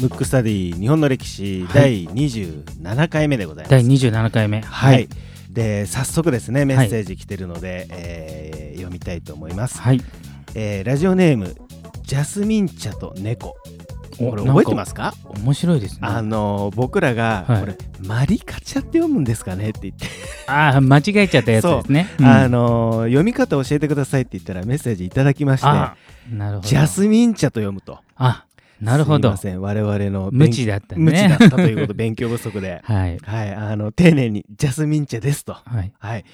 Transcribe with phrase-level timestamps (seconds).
[0.00, 3.70] ムックスタディ日本の歴史第27回目でございます。
[3.70, 4.60] 第27回目。
[4.60, 5.08] はい、はい、
[5.50, 9.80] で早速ですねメッセージ来てるので、はい、えー、読みたいと思います。
[9.80, 10.00] はい、
[10.54, 11.56] えー、ラジオネーム
[12.02, 13.56] ジャスミン茶と猫。
[14.18, 15.14] これ覚えてますか？
[15.42, 16.00] 面白いですね。
[16.02, 17.76] あの僕らが、これ
[18.06, 20.06] マリカチャって読むんですかねって言って。
[20.46, 22.22] ああ間違えちゃったやつですね、う。
[22.22, 25.66] ん、あの読み方教えてくださいって言ったらメッセージいただきまして。
[25.66, 25.94] な
[26.50, 26.68] るほど。
[26.68, 27.98] ジャスミン茶と読むと。
[28.16, 28.44] あ
[28.80, 29.36] なるほど。
[29.36, 29.86] すみません。
[29.86, 31.02] 我々の無知だったね。
[31.02, 32.80] 無知だったということ、勉強不足で。
[32.84, 33.18] はい。
[33.18, 33.54] はい。
[33.54, 35.54] あの、丁寧に、ジャスミン茶ですと。
[35.54, 35.92] はい。
[35.98, 36.24] はい。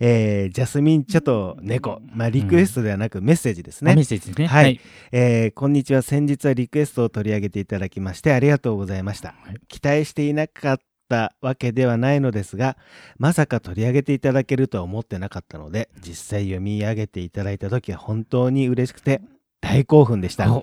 [0.00, 2.02] えー、ジャスミン茶と猫。
[2.14, 3.94] まあ、リクエストではなく、メッセージですね。
[3.94, 4.46] メッセージですね。
[4.46, 4.64] はい。
[4.64, 4.80] はい、
[5.12, 6.02] えー、こんにちは。
[6.02, 9.34] 先日はリクエストを取り上げていただきまして、ありがとうございました。
[9.42, 12.76] はい、期待していなかったわけではないのですが、
[13.18, 19.22] まさか取り上げていただけるとは思ってなかったので、実際読み上げていただいた時は本当に嬉しくて、
[19.62, 20.62] 大興奮でした。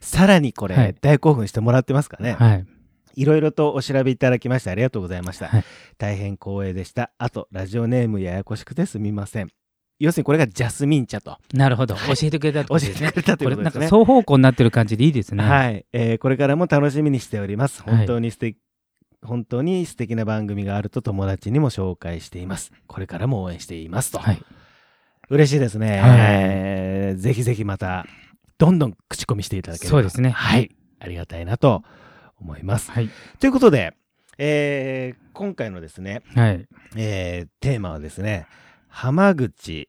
[0.00, 2.32] さらにこれ、はい、大興奮してもらってますかね。
[2.32, 2.66] はい。
[3.16, 5.48] いろいろとお調べいただきましてありがとうございました。
[5.48, 5.64] はい、
[5.98, 7.10] 大変光栄でした。
[7.18, 9.48] あと、ラジオネームややこしくてすみません。
[9.98, 11.36] 要するにこれがジャスミン茶と。
[11.52, 11.94] なるほど。
[11.94, 13.86] 教えてくれたと、ね、教えてくれたということですね。
[13.86, 15.44] 双方向になってる感じでいいですね。
[15.44, 16.18] はい、えー。
[16.18, 17.82] これからも楽しみにしております。
[17.82, 18.58] 本当に素敵、
[19.22, 22.72] 本当に素敵な番組があると友達にも紹介しています。
[22.86, 24.18] これからも応援していますと。
[24.18, 24.42] はい、
[25.28, 26.00] 嬉しいですね。
[26.00, 28.06] はい、ぜひぜひまた
[28.60, 29.90] どんどん口コミしていただければ。
[29.90, 30.30] そうですね。
[30.30, 30.70] はい。
[31.00, 31.82] ありがたいなと
[32.38, 33.08] 思います、はい、
[33.38, 33.94] ということで、
[34.36, 36.68] えー、今回のですね、はい。
[36.94, 38.46] えー、テーマはですね
[38.86, 39.88] 浜口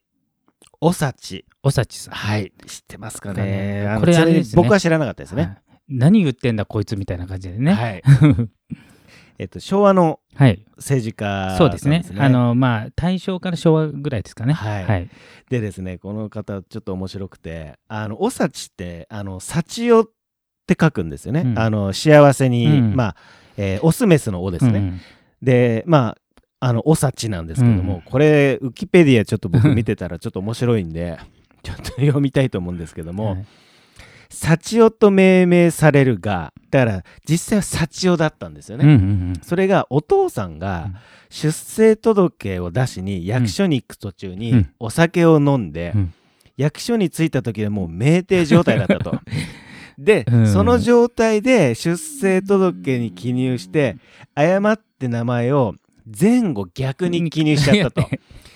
[0.80, 1.44] おさち。
[1.62, 2.14] おさちさん。
[2.14, 2.52] はい。
[2.66, 3.96] 知ってますかね。
[4.00, 5.56] これね、僕は知らなかったですね、はい、
[5.88, 7.72] 何言ってんだこいつみたいな感じでね。
[7.74, 8.02] はい
[9.42, 10.20] えっと、昭和の
[10.76, 12.04] 政治家、ね、そうですね。
[12.16, 14.52] あの、まあ、大正から昭和ぐらいですかね。
[14.52, 14.84] はい。
[14.84, 15.10] はい、
[15.50, 20.04] でですね、この方、ちょっと面白くて、あの、おさちって、あの、幸代っ
[20.66, 21.40] て書くんですよね。
[21.40, 23.16] うん、あの、幸せに、うん、まあ、
[23.56, 24.78] えー、オスメスのおですね。
[24.78, 25.00] うん、
[25.42, 26.16] で、ま
[26.60, 31.18] あ、あの、おさちなんですけども、これ、ウキペディアちょっと僕見てたらちょっと面白いんで、
[31.64, 33.46] ちょっと読みたいと思うんですけども、はい
[34.32, 40.90] 幸代と命名されるがだから実際は幸代だったんですよね、うんうんうん、それがお父さんが
[41.28, 46.14] 出生届を出しに役所に行く途中にお酒を飲んで、うん、
[46.56, 49.18] 役所に着いた時はもう酩酊状態だったと。
[49.98, 53.96] で、うん、その状態で出生届に記入して
[54.34, 55.74] 誤って名前を
[56.06, 58.08] 前後逆に記入しちゃったと。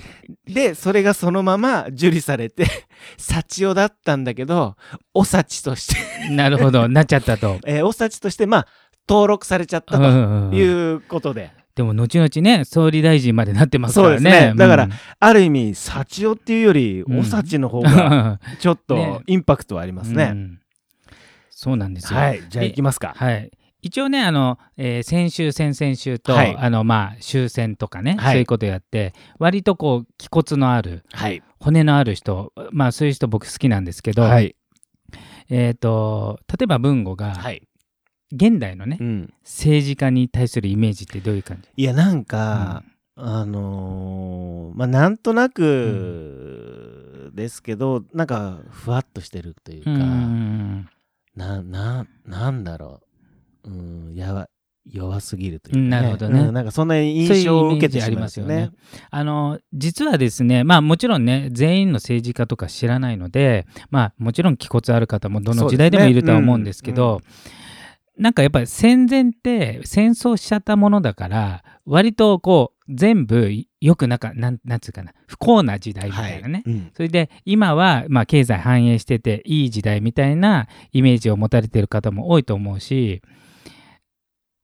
[0.46, 2.66] で、それがそのまま受理されて、
[3.18, 4.76] 幸代だったんだけど、
[5.14, 7.58] お幸としてなるほど、なっちゃったと。
[7.66, 8.66] えー、お幸として、まあ、
[9.08, 11.50] 登録されちゃったということで。
[11.74, 14.30] でも後々ね総理大臣までなってますからね。
[14.30, 14.54] ね。
[14.56, 20.24] だから、うん、ある意味幸代っていうより、お幸の方が ちょっとインパクトはありますね。
[20.24, 20.60] ねうん、
[21.50, 22.18] そうなんですよ。
[22.18, 23.12] はい、じゃあ行きますか。
[23.14, 23.50] はい。
[23.86, 34.56] 一応ねあの、えー、先週先々週と、はい、あのまあ終戦とかね、はい、そういうことやって割とこう気骨のある、はい、骨のある人まあそういう人僕好きなんですけど、はい、
[35.48, 37.62] えっ、ー、と例えば文吾が、はい、
[38.32, 41.68] 現代のね、うん、政治家に対するイメージってどういう感じ？
[41.76, 42.82] いやなんか、
[43.16, 50.88] うん、あのー、まあなんとなくですけど、うん、なんかふわっとしてるというか、うん、
[51.36, 53.05] なななんだろう
[53.66, 54.48] うん、やば
[54.88, 58.70] 弱すぎるという、ね、なるほどね、うん、なんかそんな印象を受けてありますよね。
[59.10, 67.20] あの実はですねまあもちろんね全員の政治家とか知らないのでまあもちろん気骨ある方もどの時代でもいるとは思うんですけど、
[68.16, 73.50] なんかやっぱり戦前って戦争しちゃったものだから割とこう全部
[73.80, 76.74] よくなんかなんなんつうかな不幸な時代みたいなね、はい。
[76.74, 83.22] うん、それで今はまあ経済繁栄してていい時代みたいなイメージを持たれてる方も多いと思うし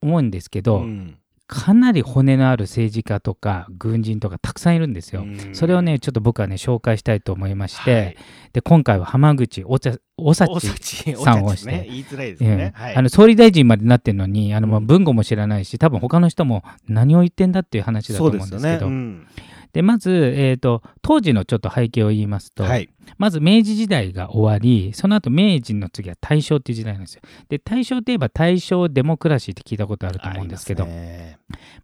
[0.03, 5.25] 思うんですけど、うん、かなり骨のある政治家とか軍人とかたくさんいるんですよ。
[5.53, 8.17] それをねちょっと僕はね紹介したいと思いまして、はい、
[8.55, 10.47] で今回は浜口おさおさ
[10.81, 18.91] ちさんをして、言いづらいですね、あの総理大臣までなってるのにあの、まあ、文語も知らないし多分他の人も何を言ってんだっていう話だと思うんですけど。
[19.73, 27.23] でまず、えーと、当時のちょっと背景を言いますと、はい、まず明治時代が終わりその後明治の次は大正っていう時代なんですよ。
[27.49, 30.87] で大正といえば大正デモクラシーって聞いたことあると思うんですけど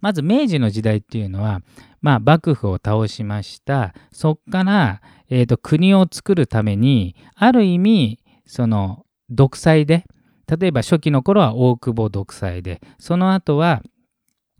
[0.01, 1.63] まず明治の時代っていうのは、
[2.03, 3.95] まあ、幕府を倒しました。
[4.13, 5.01] そっから、
[5.31, 10.05] えーと国を作るためにある意味その独裁で
[10.47, 13.83] 例えば初期の頃は大久保独裁でその後は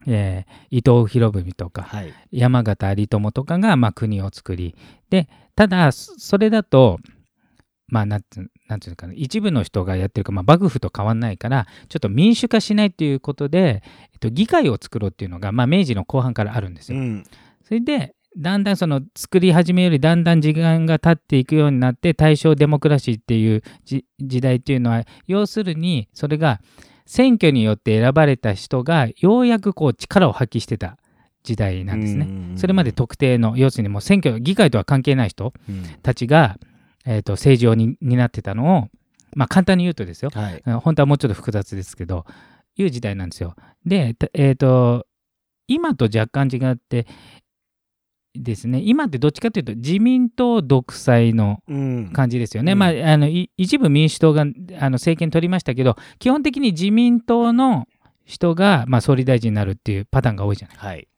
[0.07, 4.75] えー、伊藤博文とか、はい、山形有朋とかが、まあ、国を作り。
[5.11, 6.99] でただそれだと
[7.89, 8.21] まあなん
[8.69, 16.99] なんていうのかな一部の人がやってるか、まあ、幕府と変わんないからちょっと民主化しないっていうことで、えっと、議会を作ろうっていうのが、まあ、明治の後半からあるんですよ。
[16.99, 17.25] うん、
[17.65, 26.61] それでだんだんその作り始めよりだんだん時間が経っていくようになって大正デモクラシーっていう時代っていうのは要するにそれが
[27.09, 30.99] 選挙によって選ばれた人がようやくこう力を発揮してた
[31.43, 32.29] 時代なんですね。
[32.57, 35.55] それまで特定の要するにもう選挙議会とは関係ない人
[36.03, 36.59] たちが、
[37.07, 38.89] えーと、政治を担ってたのを、
[39.35, 42.27] まあ、簡単に言うとですよ、はい、本当はもうちょっと複雑ですけど
[42.77, 43.55] いう時代なんですよ。
[43.87, 45.07] で、えーと、
[45.67, 47.07] 今と若干違って
[48.43, 48.81] ですね。
[48.85, 51.63] 今ってどっちかというと自民党独裁の
[52.13, 57.87] 感じですよね、うん、まあ、あの一部民主党があの政権取りましたけど基本的に自民党の
[58.25, 60.77] 人が、まあ、総理大臣になるっていうパターンが多いじゃない。
[60.77, 61.09] はい。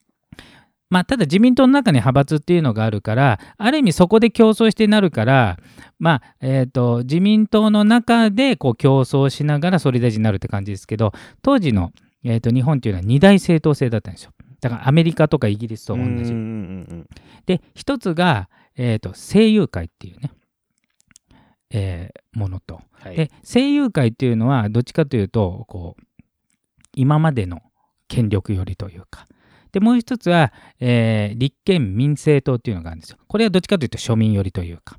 [0.90, 5.56] まあ、ただ自民党の中に派閥っていうのがあるから、ある意味そこで競争してなるから、
[6.00, 11.12] まあ、えっ、ー、と、自民党の中でこう競争しながら総理大臣になるって感じですけど、
[11.42, 11.92] 当時の、
[12.24, 14.32] えー、と日本っていうのは二大政党制だったんですよ。
[14.60, 16.34] だからアメリカとかイギリスと同じ。
[17.46, 20.32] で、一つが、えっ、ー、と、声優会っていうね、
[21.70, 26.02] えー、ものと、はい、で、声優会っていうのはどっちかというと、こう、
[26.94, 27.62] 今までの
[28.08, 29.26] 権力よりというか、
[29.72, 33.18] で、もう一つは、えー、立憲民政党っていうのがあるんですよ。
[33.28, 34.98] これはどっちかというと庶民寄りというか、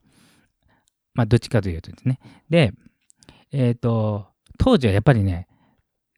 [1.13, 2.19] まあ、どっちかというとですね。
[2.49, 2.71] で、
[3.51, 4.27] えっ、ー、と、
[4.57, 5.47] 当時はやっぱりね、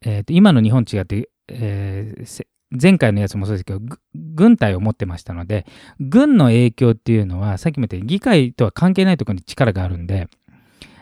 [0.05, 2.45] えー、と今の日本違って、えー、
[2.79, 3.79] 前回のやつもそうですけど、
[4.15, 5.65] 軍隊を持ってましたので、
[5.99, 10.27] 軍の影響っていうのは、さっきも言ったように議会とは関係ないところに力があるんで、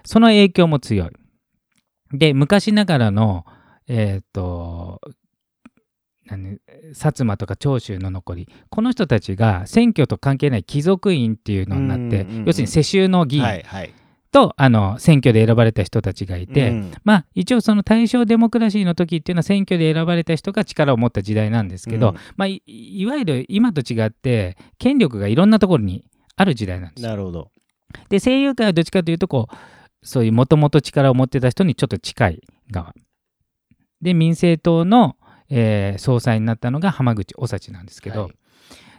[0.06, 1.10] その影響も強い。
[2.12, 3.46] で、昔ながらの、
[3.88, 5.02] えっ、ー、と、
[6.30, 6.60] 薩
[6.94, 13.94] 摩とか長州の残りこの人たちが選挙と関係ない貴族院っていうのになって、要するに世襲の議員、はいはい
[14.32, 26.06] とあの選挙で選ばれた人たちがいて、うん、まあ一応その大正デモクラシーの時っていうのは選挙で選ばれた人が力を持った時代なんですけど、うん、まあい、いわゆる今と違って権力がいろんなところに
[26.36, 27.08] ある時代なんです。
[27.08, 27.52] なるほど。
[28.10, 29.56] で声優界はどっちかというとこう
[30.04, 32.42] そういうもともと力を持ってた人にちょっと近い
[32.72, 32.94] 側。
[34.02, 35.16] で民政党の
[35.52, 38.32] えー、総裁になったのが浜口おさちなんですけど、はい、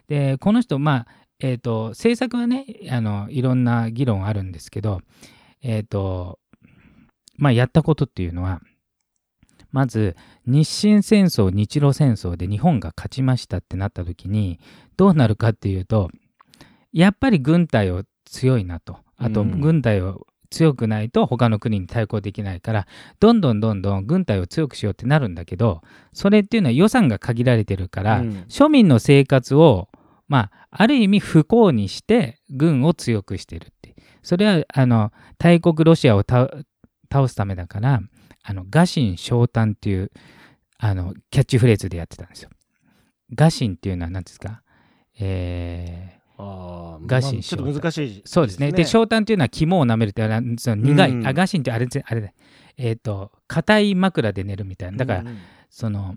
[0.07, 5.01] でこの人まあえーと、政策はねあのいろんな議論あるんですけど、
[5.61, 6.39] えーと
[7.37, 8.61] まあ、やったことっていうのは
[9.73, 10.17] まず
[10.47, 14.61] 日清戦争日露戦争で日本が勝ちましたってなった時に
[14.97, 16.11] どうなるかっていうと
[16.93, 18.99] やっぱり軍隊を強いなと。
[19.19, 22.87] あと軍隊を強くないと他の国に対抗できないから
[23.21, 25.81] どんどんどんどん軍隊を強くしようってなるんだけど
[26.13, 29.89] それっていうのは予算が限られてるから、うん、庶民の生活を
[30.33, 36.49] まあある意味不幸にして軍を強くしてるってそれはあの大国ロシアを倒
[37.29, 38.01] すためだから
[38.43, 40.11] あの餓心昇胆っていう
[40.79, 42.49] あのキャッチフレーズでやってたんですよ。
[43.37, 44.63] 餓心っていうのは何ですか？
[45.21, 46.23] えー
[47.07, 48.73] ガシン、まあ、ちょっと難しい、ね、そうですね。
[48.73, 50.23] で、昇胆っていうのは肝を舐めるって
[50.59, 52.33] その苦い、うん、あガシンってあれあれだ。
[52.77, 54.99] えっ、ー、と、硬い枕で寝るみたいな。
[54.99, 55.39] だから、うん、
[55.71, 56.17] その、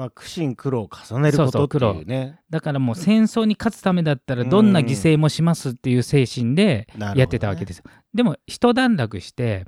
[0.00, 2.40] まあ、苦心苦労を重ねることっていうね。
[2.48, 7.84] だからもう戦争に勝つためだったらどんな犠牲もしますっていう精神でやってたわけですよ。
[7.86, 9.66] ね、でも一段落して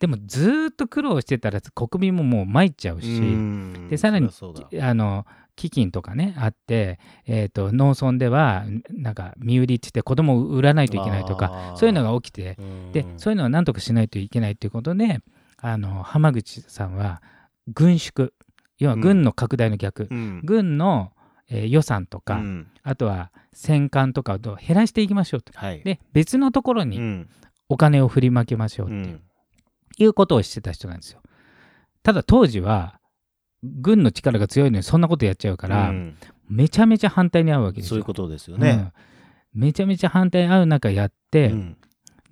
[0.00, 3.20] でもずっと苦労してたら国民ももう参っちゃうし
[3.88, 4.30] でさらに
[4.80, 12.56] あの飢饉とかねあって、えーと、農村ではなんか身売りって言って子供を売らないといけないとかそういうのが起きて
[12.92, 15.20] でそういうのは何とかしないといけないということで
[15.58, 17.22] あの浜口さんは
[17.68, 18.32] 軍縮
[18.80, 21.12] 要は軍の拡大の逆、うん、軍の、
[21.48, 27.26] えー、予算とか、うん、あとは戦艦とかを減らしていきましょうと、はい、で別のところに
[27.68, 29.22] お金を振りまけましょうっていううん、
[29.98, 31.20] いうことをしてた人なんですよ。
[32.02, 32.98] ただ当時は
[33.62, 36.16] 軍の力が強いのにそんなことやっちゃうから、うん、
[36.48, 37.88] めちゃめちゃ反対に合うわけですよ。
[37.90, 38.92] そういうことですよね。
[39.54, 41.76] うん、めちゃめちゃ反対に合う中やって、うん、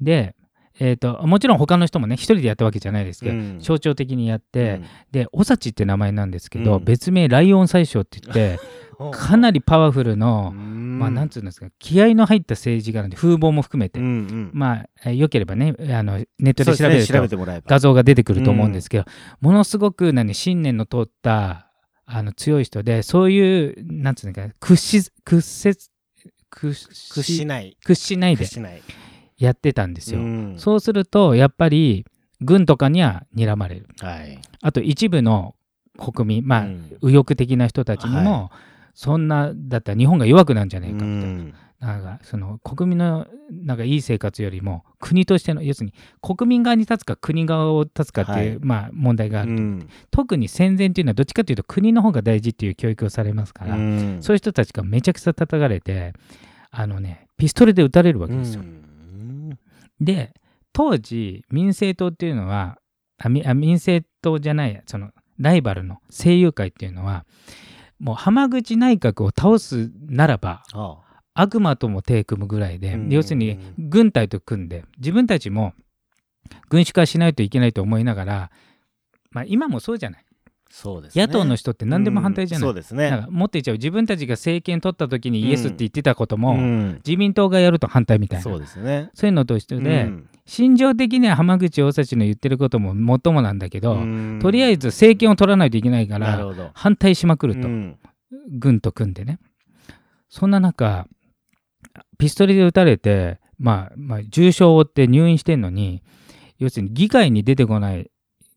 [0.00, 0.34] で、
[0.80, 4.80] えーと、もちろん他の人もね一人でやったわけじゃないですけど、象徴的にやって、
[5.10, 8.58] でおさちって名前なんですけど、別名ライオン宰相って言って
[9.12, 19.04] かなりパワフルの、まあ、なんつうんですか、気合の入った政治家なんで、風貌も含めて、うんうん、まあ、よければね、あのネットで調べると、ね、画像が出てくると思うんですけど、
[19.40, 21.70] うん、ものすごく何信念の通った
[22.06, 25.76] あの強い人で、そういう、なんつうんですか、屈し、屈折、
[26.50, 27.76] 屈しない。
[27.84, 28.46] 屈しないで
[29.38, 30.20] やってたんですよ。
[30.20, 32.04] うん、そうすると、やっぱり、
[32.40, 33.88] 軍とかには睨まれる。
[34.00, 35.54] はい、あと一部の
[35.96, 38.50] 国民、まあ、うん、右翼的な人たちにも、はい。
[38.94, 41.68] そんなだったら日本が弱くなんじゃねえかみたいな。
[41.80, 56.14] なんかその国民のなんかいい生活よりも国としての要するに国民側に立つか国側を立つかっていう、はい、まあ、問題があると、うん、特に戦前っていうのはどっちかというと国の方が大事っていう教育をされますから、うん、そういう人たちがめちゃくちゃ叩かれて
[56.72, 58.62] あのねピストルで撃たれるわけですよ。
[58.62, 58.87] うん、
[60.00, 60.34] で
[60.72, 62.78] 当時民政党っていうのは
[63.18, 67.24] あ民政党じゃないそのライバルの声優会っていうのは
[67.98, 75.72] もう浜口内閣を倒すならば、ああ悪魔とも手を組むぐらいで、要するに軍隊と組んで自分たちも
[76.68, 78.50] 軍主化しないといけないと思いながら、
[79.30, 80.24] まあ、今もそうじゃない。
[80.70, 88.42] そうですね、野党の人って何でも反対じゃない、うん、そうですね、持っていっちゃう自分たちが政権取った時にイエスって言ってたことも、うん、自民党がやると反対みたいな。
[88.42, 89.10] そうですね。
[89.14, 93.98] そういうのと一緒で、うん、心情的には浜口大崎の言ってることももっともなんだけど、
[94.40, 97.68] とりあえず政権を取らないといけないから反対しまくると、
[98.50, 99.38] 軍と組んでね。
[100.28, 101.06] そんな中
[102.18, 106.02] ピストルで撃たれて、まあ、まあ、重傷を負って入院してんのに、
[106.58, 108.10] 要するに議会に出てこない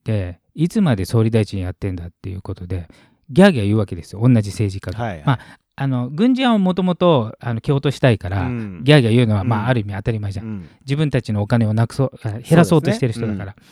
[0.03, 2.88] で、いつまで総理大臣やってんだっていうことで、
[3.29, 5.03] ギャーギャー言うわけですよ、同じ政治家が。
[5.03, 5.39] はいはい、まあ
[5.75, 13.55] あの軍人はもともと蹴落としたいから、うん、ギャーギャー言うのは、まあ、ある意味当たり前じゃん、うん、自分たちのお金をなくそう減らそうとしてる人だから。
[13.55, 13.65] そ、ね。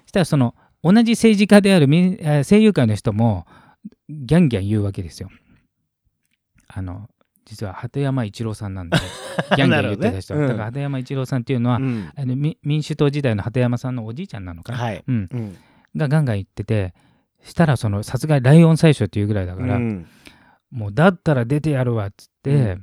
[0.00, 3.46] うん、したらその同じ政治家である声優会の人も
[4.08, 5.28] ギャンギャン言うわけですよ。
[6.68, 7.08] あの
[7.44, 8.96] 実は鳩山一郎さんなんで
[9.56, 10.40] ギャンギャン言ってた人、ね。
[10.40, 15.04] うん、だから鳩山一郎さんっていうのは、うん、あの民主党時代の鳩山さんのおじいちゃんなのかな、はい。
[15.06, 15.28] うん、
[15.96, 16.94] がガンガン言ってて
[17.42, 19.80] したらその殺害ライオン最初っていうぐらいだから、
[20.70, 22.78] もうだったら出てやるわっつって、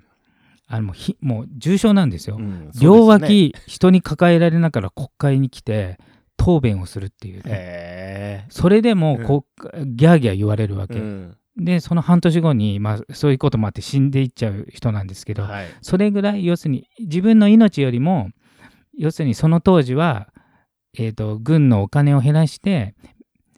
[0.68, 5.98] あのもうひもう重傷なんですよ、すね、両脇人に抱えられながら国会に来て
[6.38, 18.30] 答弁をするっていう、ね、それでもこ、うん、ギャーギャー言われるわけ、うん、でその半年後に、まあ、そういうこともあって死んでいっちゃう人なんですけど、はい、それぐらい要するに自分の命よりも
[18.96, 20.28] 要するにその当時は、
[20.98, 22.96] えーと、軍のお金を減らして、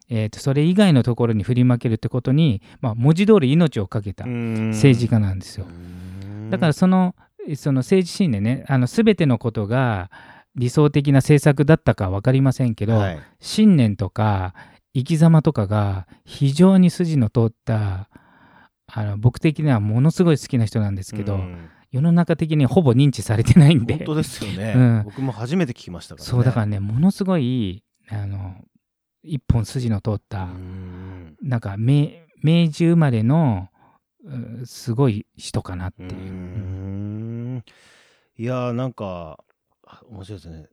[0.09, 5.65] えーと、それ以外のところに振りまけるってことに、まあ、文字通り命を懸けた政治家なんですよ。
[6.49, 7.15] だからその
[7.55, 10.11] その政治信念ねあの全てのことが
[10.55, 14.53] 理想的な政策だったか分かりませんけど、はい、信念とか
[14.93, 18.09] 生き様とかが非常に筋の通った
[18.87, 23.97] あの僕的にはものすごい好きな人なんですけど、うん、世の中的にほぼ認知されてないんで。
[23.97, 28.55] 本当ですよね、うん、僕も初めて聞きましたから、ね、そうだからねものすごいあの
[29.23, 32.09] 一本筋の通った、うん、なんか明
[32.43, 33.69] 明治生まれの
[34.65, 37.57] すごい人かなっていう。
[37.57, 37.63] う
[38.37, 39.43] いやーなんか
[40.09, 40.67] 面白いですね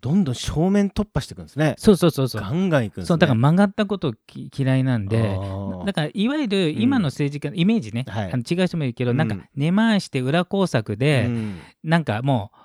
[0.00, 1.74] どんどん正面突破していくんですね。
[1.76, 2.42] そうそうそうそう。
[2.42, 4.14] ガンガンいくんです、ね、そうだから曲がったこと
[4.56, 5.36] 嫌いなんで、
[5.84, 12.62] だからいわゆる今の政治家のイメージね、うんあの違う人もいるけど、うん、なんか根回して裏工作で、うん、なんかもう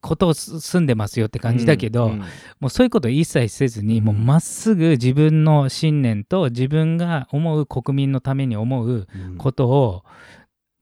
[0.00, 2.18] ことを済んでますよって感じだけど、うん、
[2.60, 9.06] もうそういうことを一切せずに、もうまっすぐ自分の信念と自分が思う国民のために思う
[9.38, 10.04] ことを、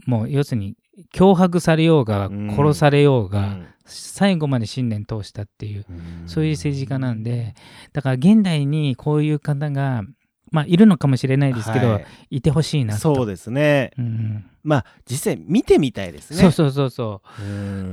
[0.07, 0.77] もう要するに
[1.15, 5.87] 脅迫されようが殺されようが、最後まで信念通したっていう、
[6.27, 7.55] そういう政治家なんで
[7.93, 10.05] だから現代にこういう方が
[10.53, 16.43] まあ、いるのかもしれないですけど、はい、いてほしいなそうですね、うん、まあ実際見てみたいですね。
[16.43, 17.23] そうそうそうそ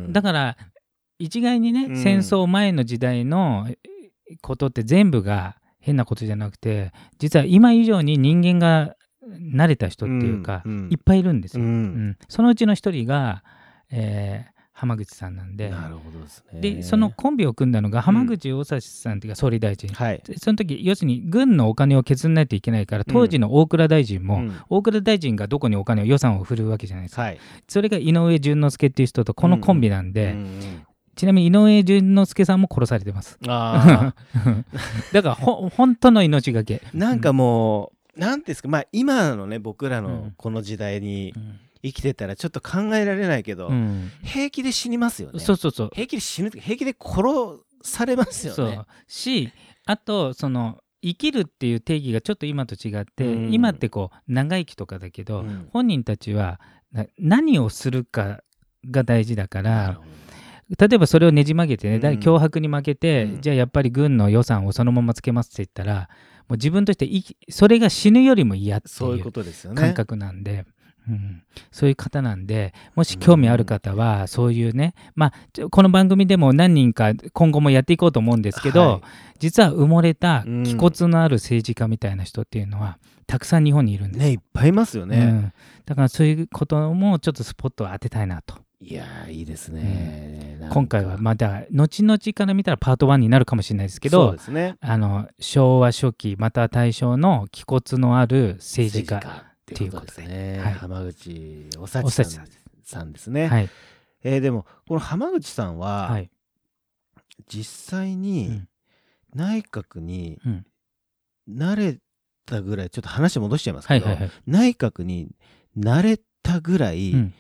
[0.10, 0.12] う。
[0.12, 0.58] だから
[1.20, 3.68] 一概にね、うん、戦争前の時代の
[4.42, 8.94] ことって全部が変なことじゃなくて実は今以上に人間が
[9.38, 11.66] 慣れた人っていうか、うん、いっぱいいるんですよ、
[12.28, 13.44] そのうちの一人が、
[13.92, 15.70] えー、浜口さんなんで。
[15.70, 16.62] なるほどですね。
[16.62, 33.38] でそのコンビを組んだのが浜口大崎さんっていうか総理大臣、うんはい、その時要するに軍のお金を削らないといけないから当時の大蔵大臣も、うん、大蔵大臣がどこにお金を予算を振るわけじゃないですか、はい、それが井上淳之介っていう人とこのコンビなんで、うんうんちなみに井上淳之介さんも殺されてます。
[33.46, 34.14] あ
[35.12, 36.82] だからほ本当の命がけ。
[36.94, 41.60] なんかもう、なんですか、まあ今のね、僕らのこの時代に、うん。
[41.82, 45.40] 生きてたらちょっと考えられないけど、うん、平気で死にますよね。
[45.40, 45.92] そうそうそう。
[45.94, 47.26] 平気で死ぬ平気で殺
[47.82, 48.56] されますよね。
[48.56, 48.88] そう。
[49.08, 49.50] し
[49.86, 56.60] あとその生きるっていう定義がちょっと今と違って、うん、今ってこう長生きとかだけど、うん、本人たちは
[57.18, 58.42] 何をするか
[58.90, 60.02] が大事だから
[60.78, 66.10] 例えばそれをねじ曲げてね、うん、脅迫に負けて、じゃあやっぱり軍の予算をそのままつけますって言ったら
[66.50, 67.08] もう自分として
[67.50, 70.66] それが死ぬよりも嫌っていう感覚なんで。
[71.10, 79.02] うん、そういう方なんでもし興味ある方はそういうね、まあ、この番組でも何人か今後もやっていこうと思うんですけど、はい、
[79.40, 82.98] 実は埋もれた気骨のある政治家みたいな人っていうのは、
[83.30, 84.26] たくさん日本にいるんです。
[84.26, 85.54] ねいっぱいいますよね、うん、
[85.86, 88.56] だからそういうこともちょっとスポットを当てたいなと。
[88.82, 100.12] いやいいですね、うん、今回はまだ後々から見たらパート1になるかもしれないですけど、ね、あの昭和初期または大正の気骨のある政治家っていうことで。
[100.14, 103.14] すね、はい、浜口おさちさん。
[103.14, 103.70] ですね、はい、
[104.24, 106.30] えー、でもこの浜口さんは、はい、
[107.48, 108.64] 実際に
[109.36, 110.40] 内閣に
[111.48, 111.98] 慣れ
[112.46, 115.30] たぐらいちょっと話戻しちゃいますけど、はいはいはい、内閣に
[115.78, 117.34] 慣れたぐらい、うん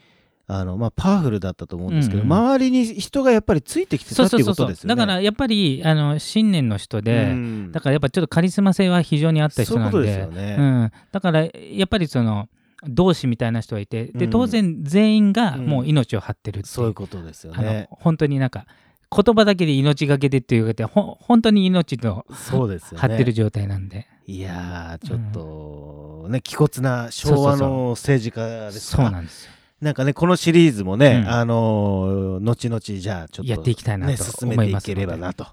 [0.51, 4.95] あのまあ、パワフルだったと思うんですけど、うんうん、周りに人がやっぱりついてきてたっていうことですよね。
[4.95, 10.55] だからやっぱりあの信念の人で、うん、だからやっぱちょっとカリスマ性は非常にあった人なんで、ううね。
[10.57, 11.51] うん、だからや
[11.85, 12.49] っぱりその
[12.83, 17.87] 同志みたいな人がいて、で当然全員がもう命を張ってるっていう、そういうことですよね。
[17.91, 18.65] 本当になんか
[19.15, 24.07] 言葉だけで命がけでっていうかほ本当に命のそうです、ね、張ってる状態なんで。
[24.25, 29.51] いやちょっとね、気骨な昭和の政治家ですかそうなんですよ
[29.81, 35.48] なんかね、このシリーズもね、うん、あのー、後々じゃあちょっと、ね、やっていきたいなと進めていければなと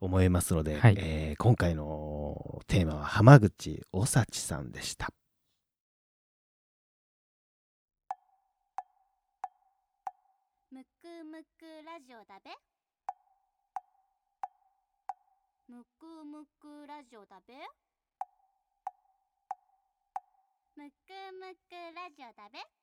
[0.00, 5.08] 思いますので、はい、えー、今回のテーマは浜口おさちさんでした。
[10.70, 12.50] むくむくラジオだべ。
[15.68, 17.54] むくむくラジオだべ。
[20.76, 22.81] むくむくラジオだべ